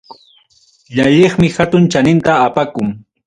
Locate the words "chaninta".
1.91-2.33